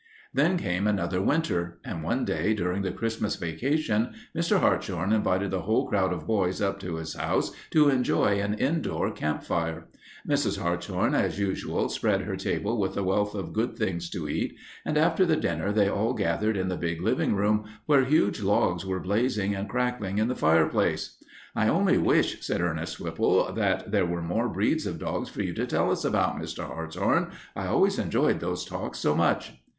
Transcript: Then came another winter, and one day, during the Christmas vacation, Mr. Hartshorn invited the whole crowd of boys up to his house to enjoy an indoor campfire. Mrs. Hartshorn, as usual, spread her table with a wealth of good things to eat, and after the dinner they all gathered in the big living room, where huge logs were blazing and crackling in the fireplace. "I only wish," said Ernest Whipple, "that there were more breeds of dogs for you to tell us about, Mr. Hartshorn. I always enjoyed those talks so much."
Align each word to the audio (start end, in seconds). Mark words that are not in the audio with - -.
Then 0.33 0.57
came 0.57 0.87
another 0.87 1.21
winter, 1.21 1.77
and 1.85 2.01
one 2.01 2.25
day, 2.25 2.55
during 2.55 2.81
the 2.81 2.91
Christmas 2.91 3.35
vacation, 3.35 4.15
Mr. 4.35 4.59
Hartshorn 4.59 5.13
invited 5.13 5.51
the 5.51 5.61
whole 5.61 5.87
crowd 5.87 6.11
of 6.11 6.25
boys 6.25 6.59
up 6.59 6.79
to 6.79 6.95
his 6.95 7.13
house 7.13 7.51
to 7.69 7.87
enjoy 7.87 8.39
an 8.41 8.55
indoor 8.55 9.11
campfire. 9.11 9.85
Mrs. 10.27 10.57
Hartshorn, 10.59 11.13
as 11.13 11.37
usual, 11.37 11.87
spread 11.87 12.21
her 12.21 12.35
table 12.35 12.79
with 12.79 12.97
a 12.97 13.03
wealth 13.03 13.35
of 13.35 13.53
good 13.53 13.77
things 13.77 14.09
to 14.09 14.27
eat, 14.27 14.55
and 14.83 14.97
after 14.97 15.23
the 15.23 15.35
dinner 15.35 15.71
they 15.71 15.87
all 15.87 16.13
gathered 16.15 16.57
in 16.57 16.67
the 16.67 16.77
big 16.77 16.99
living 17.03 17.35
room, 17.35 17.65
where 17.85 18.03
huge 18.05 18.41
logs 18.41 18.83
were 18.83 18.99
blazing 18.99 19.53
and 19.53 19.69
crackling 19.69 20.17
in 20.17 20.27
the 20.29 20.35
fireplace. 20.35 21.21
"I 21.55 21.67
only 21.67 21.99
wish," 21.99 22.43
said 22.43 22.59
Ernest 22.59 22.99
Whipple, 22.99 23.53
"that 23.53 23.91
there 23.91 24.07
were 24.07 24.23
more 24.23 24.49
breeds 24.49 24.87
of 24.87 24.97
dogs 24.97 25.29
for 25.29 25.43
you 25.43 25.53
to 25.53 25.67
tell 25.67 25.91
us 25.91 26.03
about, 26.03 26.37
Mr. 26.41 26.65
Hartshorn. 26.65 27.33
I 27.55 27.67
always 27.67 27.99
enjoyed 27.99 28.39
those 28.39 28.65
talks 28.65 28.97
so 28.97 29.13
much." 29.13 29.53